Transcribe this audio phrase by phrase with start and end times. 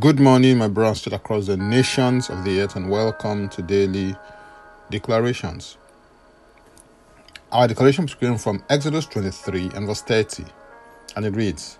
[0.00, 4.16] Good morning, my brothers straight across the nations of the earth, and welcome to daily
[4.90, 5.76] declarations.
[7.52, 10.46] Our declaration is coming from Exodus 23 and verse 30,
[11.14, 11.78] and it reads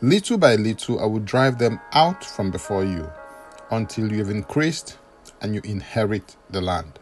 [0.00, 3.10] Little by little I will drive them out from before you
[3.70, 4.96] until you have increased
[5.42, 7.00] and you inherit the land.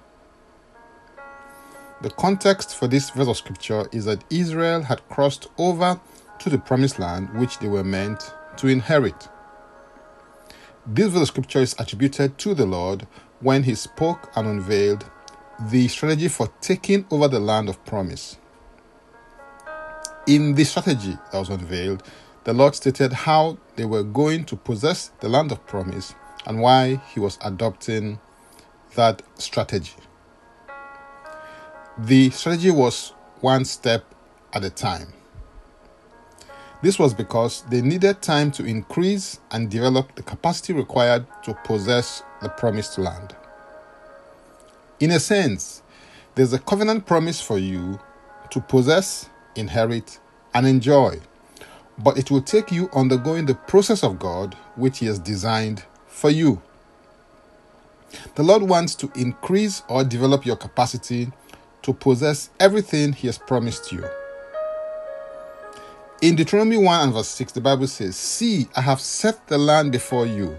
[2.00, 6.00] The context for this verse of scripture is that Israel had crossed over
[6.41, 9.28] to the promised land which they were meant to inherit.
[10.84, 13.06] This verse of scripture is attributed to the Lord
[13.38, 15.08] when he spoke and unveiled
[15.70, 18.36] the strategy for taking over the land of promise.
[20.27, 22.02] In the strategy that was unveiled,
[22.42, 27.00] the Lord stated how they were going to possess the land of promise and why
[27.14, 28.19] he was adopting
[28.96, 29.94] that strategy.
[31.96, 34.05] The strategy was one step
[34.52, 35.12] at a time.
[36.82, 42.24] This was because they needed time to increase and develop the capacity required to possess
[42.42, 43.36] the promised land.
[44.98, 45.83] In a sense,
[46.34, 48.00] there's a covenant promise for you
[48.50, 50.19] to possess, inherit,
[50.55, 51.20] and enjoy,
[51.98, 56.30] but it will take you undergoing the process of God which He has designed for
[56.30, 56.61] you.
[58.34, 61.30] The Lord wants to increase or develop your capacity
[61.83, 64.05] to possess everything He has promised you.
[66.23, 69.91] In Deuteronomy 1 and verse 6, the Bible says, See, I have set the land
[69.91, 70.56] before you.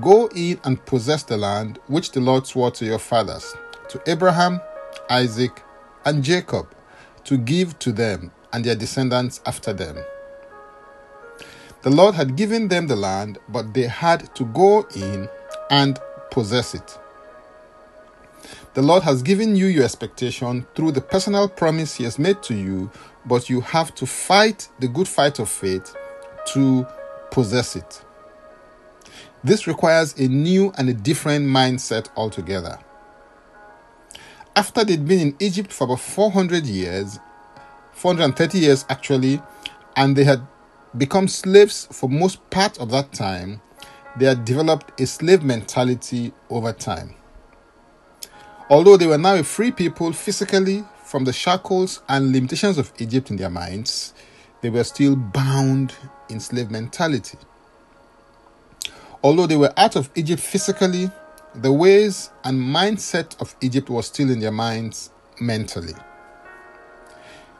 [0.00, 3.56] Go in and possess the land which the Lord swore to your fathers,
[3.88, 4.60] to Abraham,
[5.10, 5.64] Isaac,
[6.04, 6.72] and Jacob,
[7.24, 9.98] to give to them and their descendants after them.
[11.82, 15.28] The Lord had given them the land, but they had to go in
[15.70, 15.98] and
[16.30, 16.96] possess it.
[18.74, 22.54] The Lord has given you your expectation through the personal promise He has made to
[22.56, 22.90] you,
[23.24, 25.94] but you have to fight the good fight of faith
[26.54, 26.84] to
[27.30, 28.04] possess it.
[29.44, 32.80] This requires a new and a different mindset altogether.
[34.56, 37.20] After they'd been in Egypt for about 400 years,
[37.92, 39.40] 430 years actually,
[39.94, 40.44] and they had
[40.98, 43.60] become slaves for most part of that time,
[44.16, 47.14] they had developed a slave mentality over time.
[48.70, 53.30] Although they were now a free people physically from the shackles and limitations of Egypt
[53.30, 54.14] in their minds,
[54.62, 55.94] they were still bound
[56.30, 57.36] in slave mentality.
[59.22, 61.10] Although they were out of Egypt physically,
[61.54, 65.10] the ways and mindset of Egypt was still in their minds
[65.40, 65.94] mentally.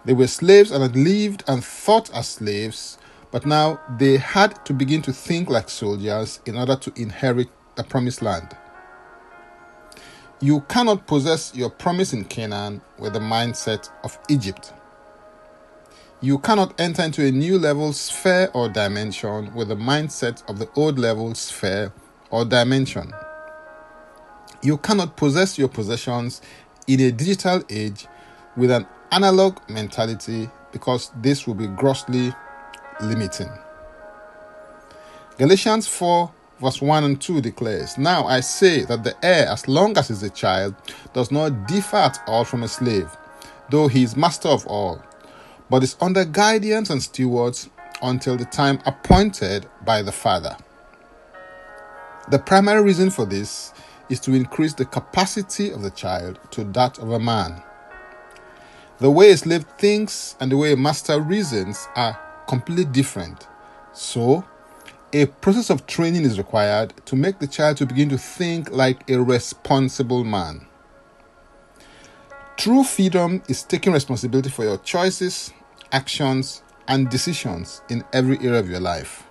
[0.06, 2.98] They were slaves and had lived and thought as slaves,
[3.30, 7.84] but now they had to begin to think like soldiers in order to inherit the
[7.84, 8.56] promised land.
[10.44, 14.74] You cannot possess your promise in Canaan with the mindset of Egypt.
[16.20, 20.68] You cannot enter into a new level, sphere, or dimension with the mindset of the
[20.76, 21.94] old level, sphere,
[22.30, 23.10] or dimension.
[24.62, 26.42] You cannot possess your possessions
[26.86, 28.06] in a digital age
[28.54, 32.34] with an analog mentality because this will be grossly
[33.00, 33.48] limiting.
[35.38, 39.96] Galatians 4 verse 1 and 2 declares, Now I say that the heir, as long
[39.98, 40.74] as he is a child,
[41.12, 43.10] does not differ at all from a slave,
[43.70, 45.02] though he is master of all,
[45.70, 47.68] but is under guardians and stewards
[48.02, 50.56] until the time appointed by the father.
[52.30, 53.72] The primary reason for this
[54.08, 57.62] is to increase the capacity of the child to that of a man.
[58.98, 63.46] The way a slave thinks and the way a master reasons are completely different.
[63.92, 64.44] So,
[65.14, 69.08] a process of training is required to make the child to begin to think like
[69.08, 70.66] a responsible man.
[72.56, 75.52] True freedom is taking responsibility for your choices,
[75.92, 79.22] actions, and decisions in every area of your life.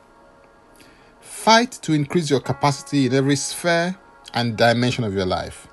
[1.19, 3.97] Fight to increase your capacity in every sphere
[4.33, 5.67] and dimension of your life.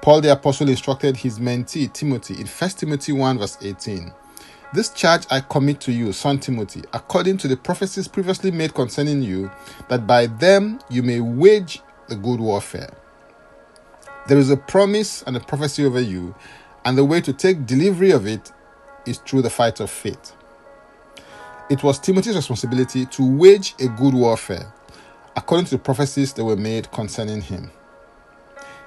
[0.00, 4.12] Paul the Apostle instructed his mentee Timothy in 1 Timothy 1 verse 18
[4.72, 9.22] this charge I commit to you, son Timothy, according to the prophecies previously made concerning
[9.22, 9.50] you,
[9.88, 12.92] that by them you may wage the good warfare.
[14.28, 16.34] There is a promise and a prophecy over you,
[16.84, 18.50] and the way to take delivery of it
[19.06, 20.34] is through the fight of faith.
[21.68, 24.72] It was Timothy's responsibility to wage a good warfare,
[25.36, 27.70] according to the prophecies that were made concerning him.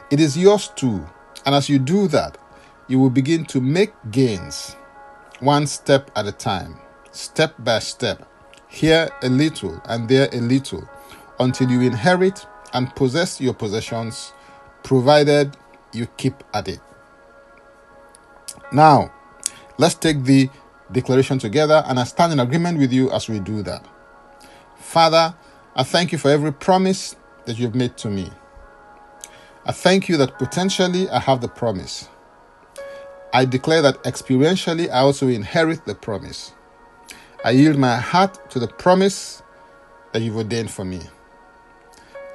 [0.09, 1.07] It is yours too,
[1.45, 2.39] and as you do that,
[2.87, 4.75] you will begin to make gains
[5.39, 6.77] one step at a time,
[7.11, 8.27] step by step,
[8.67, 10.87] here a little and there a little,
[11.39, 14.33] until you inherit and possess your possessions,
[14.83, 15.55] provided
[15.93, 16.79] you keep at it.
[18.71, 19.11] Now,
[19.77, 20.49] let's take the
[20.91, 23.85] declaration together, and I stand in agreement with you as we do that.
[24.77, 25.35] Father,
[25.75, 27.15] I thank you for every promise
[27.45, 28.31] that you've made to me.
[29.65, 32.07] I thank you that potentially I have the promise.
[33.35, 36.53] I declare that experientially I also inherit the promise.
[37.43, 39.43] I yield my heart to the promise
[40.13, 41.01] that you've ordained for me.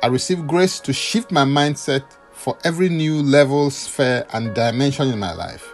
[0.03, 5.19] I receive grace to shift my mindset for every new level, sphere, and dimension in
[5.19, 5.73] my life.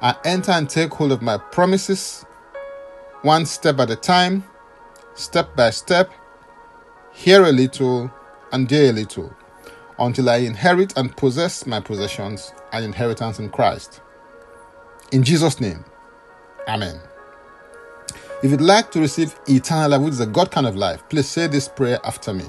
[0.00, 2.24] I enter and take hold of my promises
[3.20, 4.44] one step at a time,
[5.12, 6.10] step by step,
[7.12, 8.10] here a little
[8.52, 9.36] and there a little,
[9.98, 14.00] until I inherit and possess my possessions and inheritance in Christ.
[15.12, 15.84] In Jesus' name,
[16.68, 17.00] Amen.
[18.42, 21.28] If you'd like to receive eternal life, which is a God kind of life, please
[21.28, 22.44] say this prayer after me.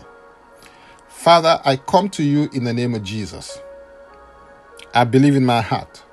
[1.08, 3.60] Father, I come to you in the name of Jesus.
[4.94, 6.04] I believe in my heart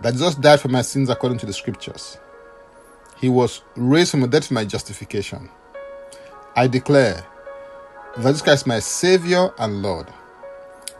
[0.00, 2.18] that Jesus died for my sins according to the scriptures.
[3.16, 5.48] He was raised from the dead for my justification.
[6.56, 7.24] I declare
[8.16, 10.06] that Jesus Christ is my Savior and Lord.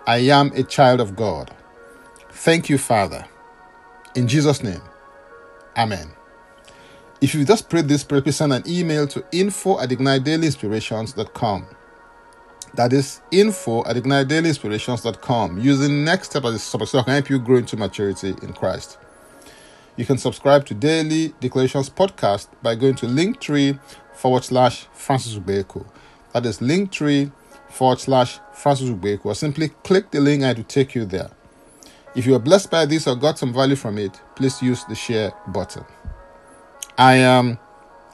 [0.07, 1.51] I am a child of God.
[2.31, 3.27] Thank you, Father.
[4.15, 4.83] In Jesus' name,
[5.77, 6.11] Amen.
[7.21, 11.67] If you just prayed this prayer, please send an email to info at ignitedailyinspirations.com.
[12.75, 17.31] That is info at ignitedailyinspirations.com using next step as a support so I can help
[17.31, 18.99] you grow into maturity in Christ.
[19.97, 23.79] You can subscribe to Daily Declarations Podcast by going to linktree
[24.13, 25.87] forward slash Francis Ubeko.
[26.33, 27.33] That is linktree
[27.69, 29.27] forward slash Francis Ubeko.
[29.27, 31.31] Or simply click the link and it will take you there.
[32.15, 34.95] If you are blessed by this or got some value from it, please use the
[34.95, 35.85] share button.
[36.97, 37.59] I am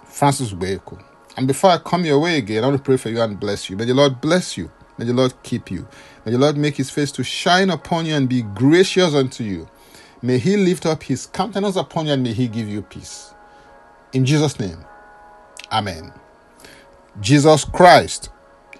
[0.04, 1.02] Francis Ubeko.
[1.36, 3.68] And before I come your way again, I want to pray for you and bless
[3.68, 3.76] you.
[3.76, 4.70] May the Lord bless you.
[4.98, 5.86] May the Lord keep you.
[6.24, 9.68] May the Lord make his face to shine upon you and be gracious unto you.
[10.22, 13.32] May he lift up his countenance upon you and may he give you peace.
[14.12, 14.84] In Jesus' name,
[15.72, 16.12] Amen.
[17.20, 18.30] Jesus Christ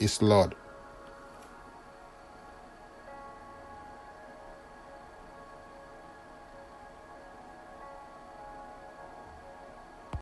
[0.01, 0.55] is Lord.